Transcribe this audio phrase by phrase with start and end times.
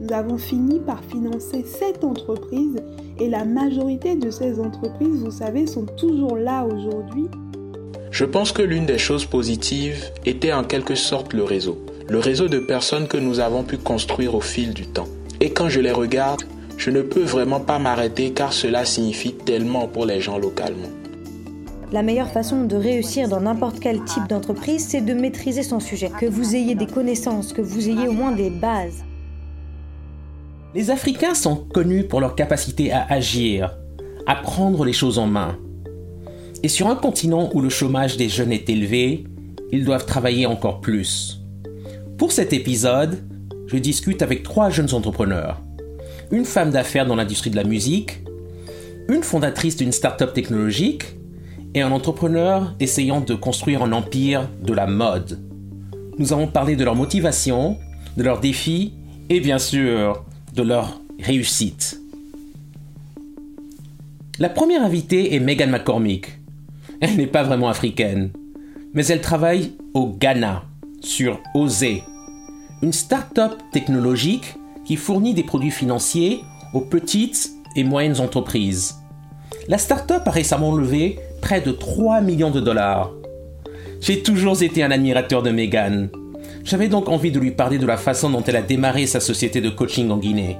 [0.00, 2.76] Nous avons fini par financer sept entreprises
[3.18, 7.26] et la majorité de ces entreprises, vous savez, sont toujours là aujourd'hui.
[8.10, 11.78] Je pense que l'une des choses positives était en quelque sorte le réseau.
[12.08, 15.06] Le réseau de personnes que nous avons pu construire au fil du temps.
[15.40, 16.44] Et quand je les regarde,
[16.78, 20.88] je ne peux vraiment pas m'arrêter car cela signifie tellement pour les gens localement.
[21.92, 26.10] La meilleure façon de réussir dans n'importe quel type d'entreprise, c'est de maîtriser son sujet,
[26.18, 29.04] que vous ayez des connaissances, que vous ayez au moins des bases.
[30.72, 33.76] Les Africains sont connus pour leur capacité à agir,
[34.26, 35.58] à prendre les choses en main.
[36.62, 39.24] Et sur un continent où le chômage des jeunes est élevé,
[39.72, 41.40] ils doivent travailler encore plus.
[42.18, 43.18] Pour cet épisode,
[43.66, 45.60] je discute avec trois jeunes entrepreneurs.
[46.30, 48.22] Une femme d'affaires dans l'industrie de la musique,
[49.08, 51.16] une fondatrice d'une start-up technologique
[51.74, 55.40] et un entrepreneur essayant de construire un empire de la mode.
[56.18, 57.76] Nous avons parlé de leur motivation,
[58.16, 58.92] de leurs défis
[59.30, 62.00] et bien sûr de leur réussite.
[64.38, 66.38] La première invitée est Megan McCormick.
[67.00, 68.30] Elle n'est pas vraiment africaine,
[68.94, 70.64] mais elle travaille au Ghana
[71.00, 72.02] sur OSE,
[72.82, 76.40] une start-up technologique qui fournit des produits financiers
[76.74, 78.96] aux petites et moyennes entreprises.
[79.68, 83.10] La start-up a récemment levé près de 3 millions de dollars.
[84.00, 86.08] J'ai toujours été un admirateur de Megan.
[86.64, 89.60] J'avais donc envie de lui parler de la façon dont elle a démarré sa société
[89.60, 90.58] de coaching en Guinée.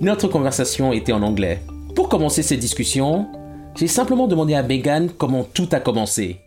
[0.00, 1.62] Notre conversation était en anglais.
[1.94, 3.28] Pour commencer cette discussion,
[3.76, 6.40] j'ai simplement demandé à Megan comment tout a commencé.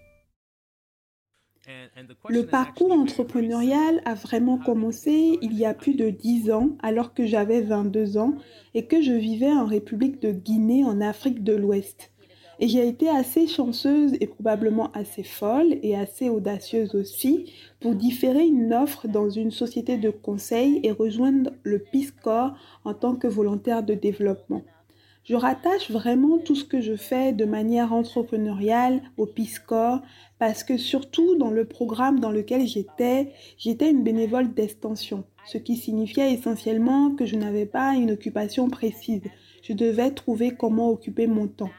[2.29, 7.25] Le parcours entrepreneurial a vraiment commencé il y a plus de 10 ans, alors que
[7.25, 8.33] j'avais 22 ans
[8.73, 12.11] et que je vivais en République de Guinée en Afrique de l'Ouest.
[12.59, 17.51] Et j'ai été assez chanceuse et probablement assez folle et assez audacieuse aussi
[17.81, 22.53] pour différer une offre dans une société de conseil et rejoindre le Peace Corps
[22.85, 24.63] en tant que volontaire de développement.
[25.25, 30.01] Je rattache vraiment tout ce que je fais de manière entrepreneuriale au Peace Corps
[30.37, 35.75] parce que surtout dans le programme dans lequel j'étais, j'étais une bénévole d'extension, ce qui
[35.75, 39.23] signifiait essentiellement que je n'avais pas une occupation précise.
[39.63, 41.71] Je devais trouver comment occuper mon temps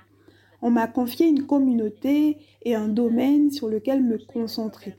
[0.66, 4.96] on m'a confié une communauté et un domaine sur lequel me concentrer.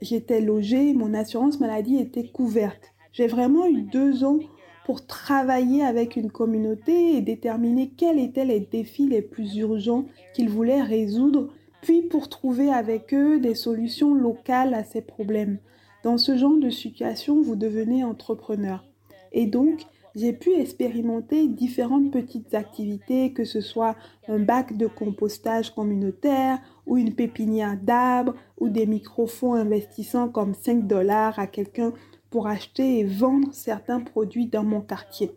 [0.00, 2.92] J'étais logée, mon assurance maladie était couverte.
[3.12, 4.40] J'ai vraiment eu deux ans
[4.84, 10.50] pour travailler avec une communauté et déterminer quels étaient les défis les plus urgents qu'ils
[10.50, 11.46] voulaient résoudre,
[11.80, 15.58] puis pour trouver avec eux des solutions locales à ces problèmes.
[16.02, 18.84] Dans ce genre de situation, vous devenez entrepreneur.
[19.30, 23.96] Et donc, j'ai pu expérimenter différentes petites activités, que ce soit
[24.28, 30.86] un bac de compostage communautaire ou une pépinière d'arbres ou des microfonds investissants comme 5
[30.86, 31.92] dollars à quelqu'un
[32.30, 35.32] pour acheter et vendre certains produits dans mon quartier.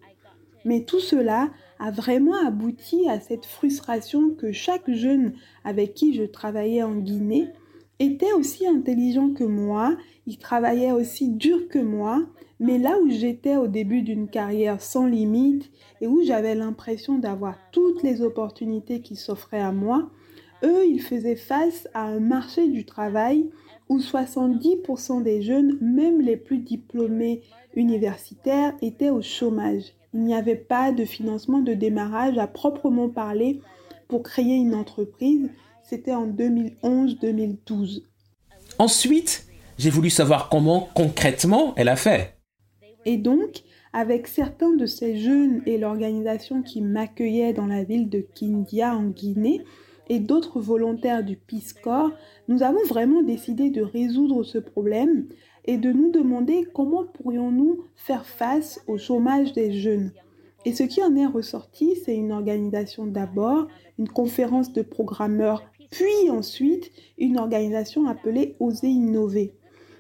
[0.66, 1.50] Mais tout cela
[1.80, 5.34] a vraiment abouti à cette frustration que chaque jeune
[5.64, 7.48] avec qui je travaillais en Guinée
[8.00, 12.26] était aussi intelligent que moi, il travaillait aussi dur que moi,
[12.60, 15.70] mais là où j'étais au début d'une carrière sans limite
[16.02, 20.10] et où j'avais l'impression d'avoir toutes les opportunités qui s'offraient à moi,
[20.64, 23.50] eux, ils faisaient face à un marché du travail
[23.90, 27.42] où 70% des jeunes, même les plus diplômés
[27.76, 29.94] universitaires, étaient au chômage.
[30.14, 33.62] Il n'y avait pas de financement de démarrage à proprement parler
[34.08, 35.50] pour créer une entreprise.
[35.90, 38.04] C'était en 2011-2012.
[38.78, 42.36] Ensuite, j'ai voulu savoir comment concrètement elle a fait.
[43.06, 48.20] Et donc, avec certains de ces jeunes et l'organisation qui m'accueillait dans la ville de
[48.20, 49.62] Kindia en Guinée
[50.10, 52.12] et d'autres volontaires du Peace Corps,
[52.50, 55.28] nous avons vraiment décidé de résoudre ce problème
[55.64, 60.12] et de nous demander comment pourrions-nous faire face au chômage des jeunes.
[60.66, 66.30] Et ce qui en est ressorti, c'est une organisation d'abord, une conférence de programmeurs, puis
[66.30, 69.54] ensuite une organisation appelée Oser Innover.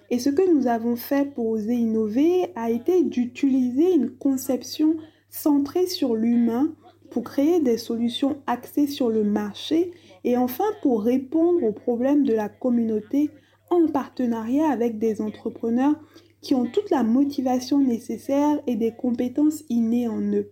[0.10, 4.96] Et ce que nous avons fait pour oser innover a été d'utiliser une conception
[5.30, 6.74] centrée sur l'humain
[7.12, 9.92] pour créer des solutions axées sur le marché
[10.24, 13.32] et enfin pour répondre aux problèmes de la communauté
[13.70, 15.96] en partenariat avec des entrepreneurs
[16.42, 20.50] qui ont toute la motivation nécessaire et des compétences innées en eux.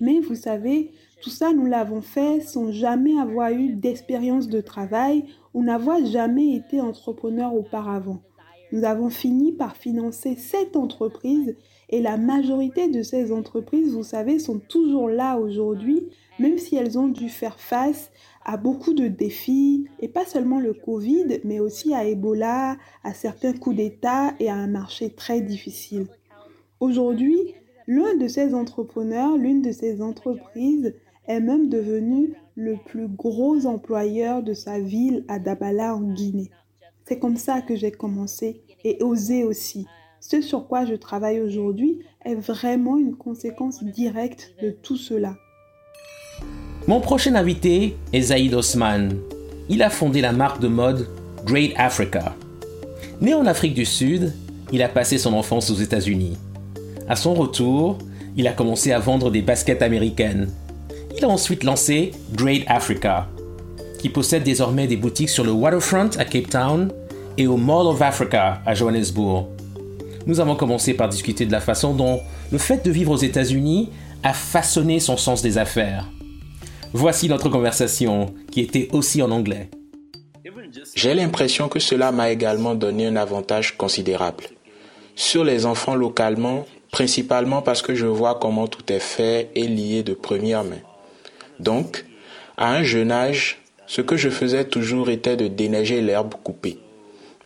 [0.00, 5.24] Mais vous savez, tout ça, nous l'avons fait sans jamais avoir eu d'expérience de travail
[5.52, 8.22] ou n'avoir jamais été entrepreneur auparavant.
[8.70, 11.56] Nous avons fini par financer cette entreprise
[11.88, 16.98] et la majorité de ces entreprises, vous savez, sont toujours là aujourd'hui, même si elles
[16.98, 18.10] ont dû faire face
[18.44, 23.54] à beaucoup de défis, et pas seulement le Covid, mais aussi à Ebola, à certains
[23.54, 26.06] coups d'État et à un marché très difficile.
[26.80, 27.54] Aujourd'hui,
[27.86, 30.94] l'un de ces entrepreneurs, l'une de ces entreprises
[31.28, 36.50] est même devenu le plus gros employeur de sa ville à Dabala en Guinée.
[37.06, 39.86] C'est comme ça que j'ai commencé et osé aussi.
[40.20, 45.36] Ce sur quoi je travaille aujourd'hui est vraiment une conséquence directe de tout cela.
[46.88, 49.10] Mon prochain invité est Zaïd Osman.
[49.68, 51.06] Il a fondé la marque de mode
[51.44, 52.34] Great Africa.
[53.20, 54.32] Né en Afrique du Sud,
[54.72, 56.36] il a passé son enfance aux États-Unis.
[57.08, 57.98] À son retour,
[58.36, 60.48] il a commencé à vendre des baskets américaines.
[61.16, 63.28] Il a ensuite lancé Great Africa,
[63.98, 66.92] qui possède désormais des boutiques sur le waterfront à Cape Town
[67.36, 69.48] et au Mall of Africa à Johannesburg
[70.28, 72.20] nous avons commencé par discuter de la façon dont
[72.52, 73.88] le fait de vivre aux États-Unis
[74.22, 76.06] a façonné son sens des affaires.
[76.92, 79.70] Voici notre conversation, qui était aussi en anglais.
[80.94, 84.44] J'ai l'impression que cela m'a également donné un avantage considérable.
[85.16, 90.02] Sur les enfants localement, principalement parce que je vois comment tout est fait et lié
[90.02, 90.76] de première main.
[91.60, 92.04] Donc,
[92.56, 96.78] à un jeune âge, ce que je faisais toujours était de déneiger l'herbe coupée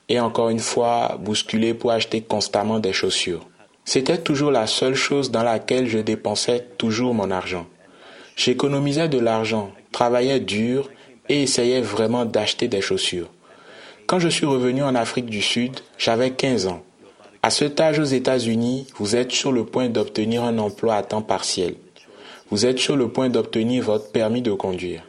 [0.09, 3.47] et encore une fois bousculer pour acheter constamment des chaussures.
[3.85, 7.67] C'était toujours la seule chose dans laquelle je dépensais toujours mon argent.
[8.37, 10.91] J'économisais de l'argent, travaillais dur
[11.29, 13.31] et essayais vraiment d'acheter des chaussures.
[14.06, 16.82] Quand je suis revenu en Afrique du Sud, j'avais 15 ans.
[17.43, 21.23] À cet âge aux États-Unis, vous êtes sur le point d'obtenir un emploi à temps
[21.23, 21.75] partiel.
[22.52, 25.02] Vous êtes sur le point d'obtenir votre permis de conduire.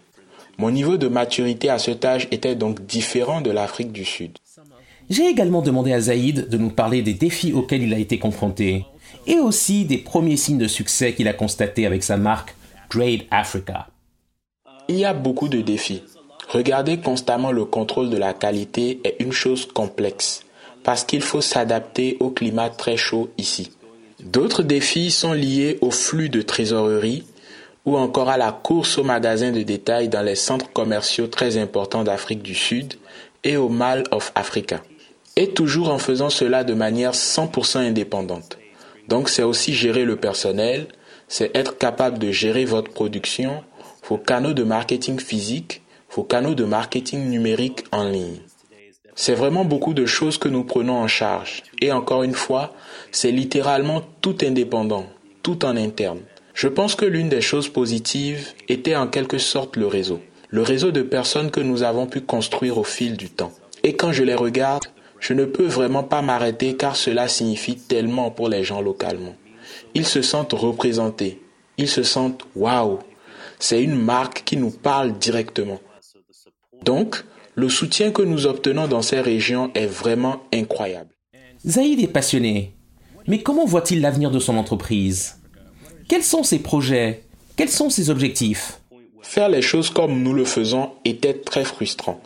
[0.57, 4.37] Mon niveau de maturité à cet âge était donc différent de l'Afrique du Sud.
[5.09, 8.85] J'ai également demandé à Zaïd de nous parler des défis auxquels il a été confronté
[9.27, 12.55] et aussi des premiers signes de succès qu'il a constatés avec sa marque
[12.89, 13.87] Great Africa.
[14.87, 16.01] Il y a beaucoup de défis.
[16.47, 20.45] Regarder constamment le contrôle de la qualité est une chose complexe
[20.83, 23.71] parce qu'il faut s'adapter au climat très chaud ici.
[24.23, 27.25] D'autres défis sont liés au flux de trésorerie
[27.85, 32.03] ou encore à la course aux magasins de détail dans les centres commerciaux très importants
[32.03, 32.93] d'Afrique du Sud
[33.43, 34.81] et au Mall of Africa
[35.35, 38.57] et toujours en faisant cela de manière 100% indépendante.
[39.07, 40.87] Donc c'est aussi gérer le personnel,
[41.27, 43.63] c'est être capable de gérer votre production,
[44.07, 45.81] vos canaux de marketing physique,
[46.11, 48.39] vos canaux de marketing numérique en ligne.
[49.15, 51.63] C'est vraiment beaucoup de choses que nous prenons en charge.
[51.81, 52.73] Et encore une fois,
[53.11, 55.05] c'est littéralement tout indépendant,
[55.43, 56.21] tout en interne.
[56.53, 60.21] Je pense que l'une des choses positives était en quelque sorte le réseau.
[60.49, 63.51] Le réseau de personnes que nous avons pu construire au fil du temps.
[63.81, 64.85] Et quand je les regarde,
[65.19, 69.35] je ne peux vraiment pas m'arrêter car cela signifie tellement pour les gens localement.
[69.95, 71.41] Ils se sentent représentés.
[71.77, 72.99] Ils se sentent waouh.
[73.57, 75.79] C'est une marque qui nous parle directement.
[76.83, 77.23] Donc,
[77.55, 81.09] le soutien que nous obtenons dans ces régions est vraiment incroyable.
[81.65, 82.75] Zaïd est passionné.
[83.27, 85.37] Mais comment voit-il l'avenir de son entreprise?
[86.07, 87.23] Quels sont ses projets?
[87.55, 88.79] Quels sont ses objectifs?
[89.21, 92.19] Faire les choses comme nous le faisons était très frustrant.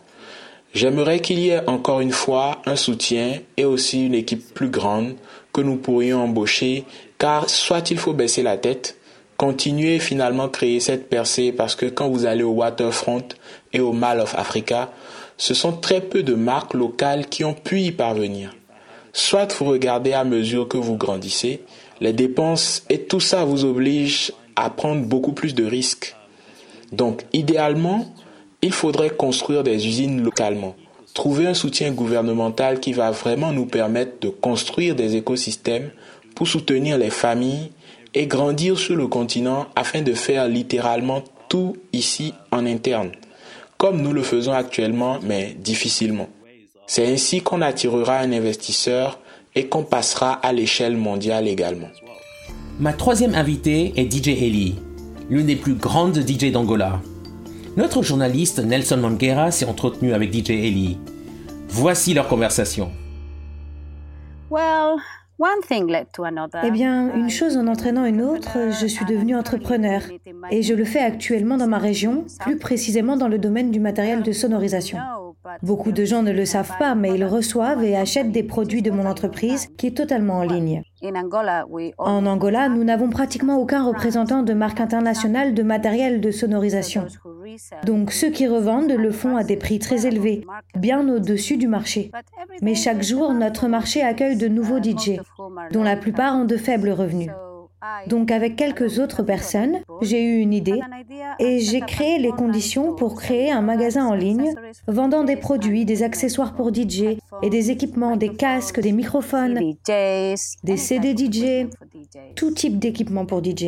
[0.74, 5.14] J'aimerais qu'il y ait encore une fois un soutien et aussi une équipe plus grande
[5.52, 6.84] que nous pourrions embaucher,
[7.18, 8.98] car soit il faut baisser la tête,
[9.36, 13.28] continuer finalement créer cette percée parce que quand vous allez au Waterfront
[13.72, 14.90] et au Mall of Africa,
[15.36, 18.54] ce sont très peu de marques locales qui ont pu y parvenir.
[19.12, 21.62] Soit vous regardez à mesure que vous grandissez,
[22.00, 26.16] les dépenses et tout ça vous oblige à prendre beaucoup plus de risques.
[26.92, 28.12] Donc, idéalement,
[28.62, 30.74] il faudrait construire des usines localement,
[31.14, 35.90] trouver un soutien gouvernemental qui va vraiment nous permettre de construire des écosystèmes
[36.34, 37.70] pour soutenir les familles
[38.14, 43.12] et grandir sur le continent afin de faire littéralement tout ici en interne,
[43.76, 46.28] comme nous le faisons actuellement, mais difficilement.
[46.86, 49.20] C'est ainsi qu'on attirera un investisseur
[49.54, 51.88] et qu'on passera à l'échelle mondiale également.
[52.80, 54.76] Ma troisième invitée est DJ Ellie,
[55.30, 57.00] l'une des plus grandes DJ d'Angola.
[57.76, 60.98] Notre journaliste Nelson Manguera s'est entretenu avec DJ Ellie.
[61.68, 62.90] Voici leur conversation.
[66.64, 70.02] Eh bien, une chose en entraînant une autre, je suis devenu entrepreneur.
[70.50, 74.22] Et je le fais actuellement dans ma région, plus précisément dans le domaine du matériel
[74.22, 74.98] de sonorisation.
[75.62, 78.90] Beaucoup de gens ne le savent pas, mais ils reçoivent et achètent des produits de
[78.90, 80.82] mon entreprise qui est totalement en ligne.
[81.98, 87.06] En Angola, nous n'avons pratiquement aucun représentant de marque internationale de matériel de sonorisation.
[87.84, 90.44] Donc ceux qui revendent le font à des prix très élevés,
[90.76, 92.10] bien au-dessus du marché.
[92.62, 95.20] Mais chaque jour, notre marché accueille de nouveaux DJ,
[95.72, 97.30] dont la plupart ont de faibles revenus.
[98.08, 100.80] Donc avec quelques autres personnes, j'ai eu une idée
[101.38, 104.52] et j'ai créé les conditions pour créer un magasin en ligne
[104.86, 110.76] vendant des produits, des accessoires pour DJ et des équipements, des casques, des microphones, des
[110.76, 111.68] CD DJ,
[112.34, 113.64] tout type d'équipement pour DJ.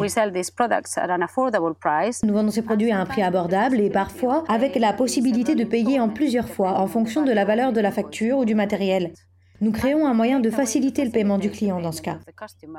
[2.25, 6.01] Nous vendons ces produits à un prix abordable et parfois avec la possibilité de payer
[6.01, 9.13] en plusieurs fois en fonction de la valeur de la facture ou du matériel.
[9.61, 12.19] Nous créons un moyen de faciliter le paiement du client dans ce cas.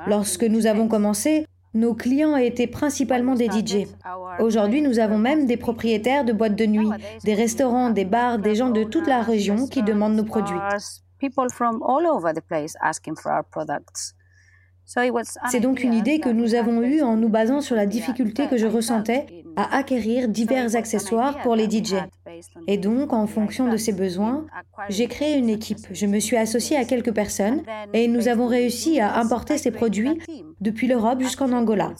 [0.06, 3.86] Lorsque nous avons commencé, nos clients étaient principalement des DJ.
[4.40, 6.88] Aujourd'hui, nous avons même des propriétaires de boîtes de nuit,
[7.24, 10.58] des restaurants, des bars, des gens de toute la région qui demandent nos produits.
[15.48, 18.56] C'est donc une idée que nous avons eue en nous basant sur la difficulté que
[18.56, 21.94] je ressentais à acquérir divers accessoires pour les DJ.
[22.66, 24.46] Et donc, en fonction de ces besoins,
[24.88, 25.78] j'ai créé une équipe.
[25.90, 30.20] Je me suis associée à quelques personnes et nous avons réussi à importer ces produits
[30.60, 31.92] depuis l'Europe jusqu'en Angola.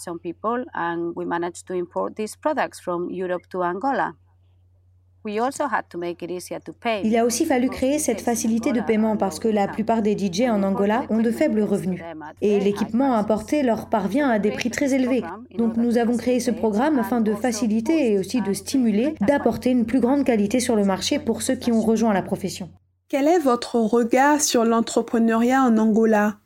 [7.04, 10.42] Il a aussi fallu créer cette facilité de paiement parce que la plupart des DJ
[10.42, 12.02] en Angola ont de faibles revenus.
[12.40, 15.22] et l'équipement importé leur parvient à des prix très élevés.
[15.56, 19.86] Donc nous avons créé ce programme afin de faciliter et aussi de stimuler, d'apporter une
[19.86, 22.68] plus grande qualité sur le marché pour ceux qui ont rejoint la profession.
[23.08, 26.38] Quel est votre regard sur l'entrepreneuriat en Angola?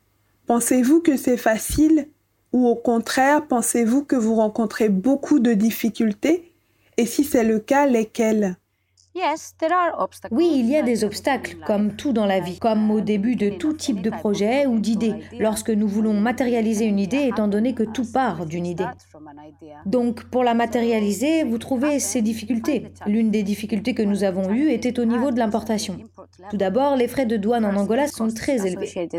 [0.45, 2.09] Pensez-vous que c'est facile
[2.53, 6.53] ou au contraire pensez-vous que vous rencontrez beaucoup de difficultés?
[6.97, 8.57] Et si c'est le cas, lesquelles?
[10.31, 13.49] Oui, il y a des obstacles, comme tout dans la vie, comme au début de
[13.49, 17.83] tout type de projet ou d'idée, lorsque nous voulons matérialiser une idée, étant donné que
[17.83, 18.87] tout part d'une idée.
[19.85, 22.91] Donc, pour la matérialiser, vous trouvez ces difficultés.
[23.05, 25.97] L'une des difficultés que nous avons eues était au niveau de l'importation.
[26.49, 29.09] Tout d'abord, les frais de douane en Angola sont très élevés.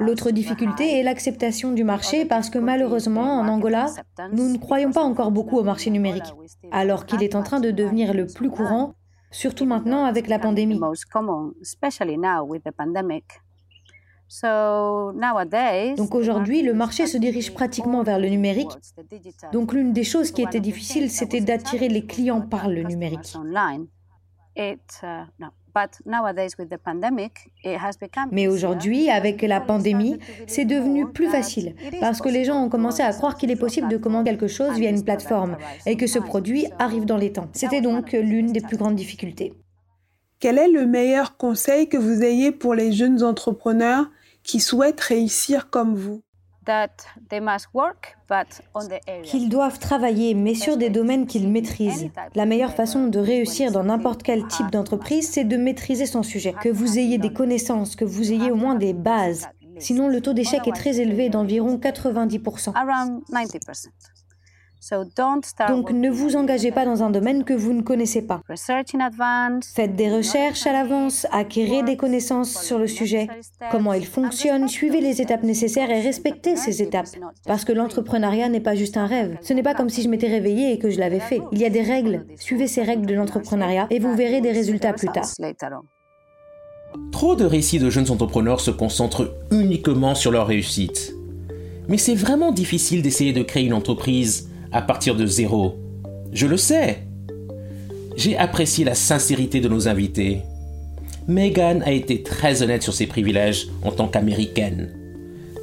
[0.00, 3.86] L'autre difficulté est l'acceptation du marché parce que malheureusement, en Angola,
[4.32, 6.34] nous ne croyons pas encore beaucoup au marché numérique,
[6.70, 8.94] alors qu'il est en train de devenir le plus courant,
[9.30, 10.80] surtout maintenant avec la pandémie.
[15.96, 18.70] Donc aujourd'hui, le marché se dirige pratiquement vers le numérique.
[19.52, 23.34] Donc l'une des choses qui était difficile, c'était d'attirer les clients par le numérique.
[28.32, 33.02] Mais aujourd'hui, avec la pandémie, c'est devenu plus facile parce que les gens ont commencé
[33.02, 36.18] à croire qu'il est possible de commander quelque chose via une plateforme et que ce
[36.18, 37.48] produit arrive dans les temps.
[37.52, 39.54] C'était donc l'une des plus grandes difficultés.
[40.40, 44.10] Quel est le meilleur conseil que vous ayez pour les jeunes entrepreneurs
[44.42, 46.22] qui souhaitent réussir comme vous?
[49.22, 52.10] Qu'ils doivent travailler, mais sur des domaines qu'ils maîtrisent.
[52.34, 56.54] La meilleure façon de réussir dans n'importe quel type d'entreprise, c'est de maîtriser son sujet,
[56.60, 59.48] que vous ayez des connaissances, que vous ayez au moins des bases.
[59.78, 62.72] Sinon, le taux d'échec est très élevé d'environ 90%.
[65.68, 68.42] Donc ne vous engagez pas dans un domaine que vous ne connaissez pas.
[69.74, 73.28] Faites des recherches à l'avance, acquérez des connaissances sur le sujet,
[73.70, 77.08] comment il fonctionne, suivez les étapes nécessaires et respectez ces étapes.
[77.46, 79.36] Parce que l'entrepreneuriat n'est pas juste un rêve.
[79.42, 81.40] Ce n'est pas comme si je m'étais réveillée et que je l'avais fait.
[81.52, 82.26] Il y a des règles.
[82.36, 85.28] Suivez ces règles de l'entrepreneuriat et vous verrez des résultats plus tard.
[87.12, 91.14] Trop de récits de jeunes entrepreneurs se concentrent uniquement sur leur réussite.
[91.88, 95.76] Mais c'est vraiment difficile d'essayer de créer une entreprise à partir de zéro.
[96.32, 97.04] Je le sais.
[98.16, 100.42] J'ai apprécié la sincérité de nos invités.
[101.28, 104.90] Megan a été très honnête sur ses privilèges en tant qu'américaine.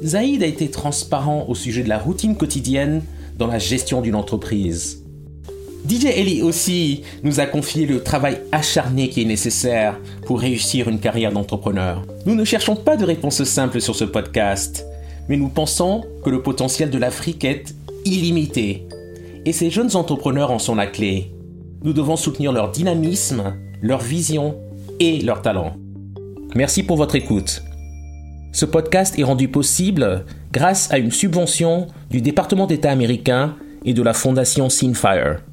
[0.02, 3.02] Zaïd a été transparent au sujet de la routine quotidienne
[3.38, 5.02] dans la gestion d'une entreprise.
[5.88, 10.98] DJ Ellie aussi nous a confié le travail acharné qui est nécessaire pour réussir une
[10.98, 12.02] carrière d'entrepreneur.
[12.26, 14.84] Nous ne cherchons pas de réponses simples sur ce podcast,
[15.28, 18.85] mais nous pensons que le potentiel de l'Afrique est illimité
[19.46, 21.32] et ces jeunes entrepreneurs en sont la clé.
[21.82, 24.58] Nous devons soutenir leur dynamisme, leur vision
[24.98, 25.76] et leur talent.
[26.54, 27.62] Merci pour votre écoute.
[28.52, 34.02] Ce podcast est rendu possible grâce à une subvention du département d'État américain et de
[34.02, 35.44] la fondation Sinfire.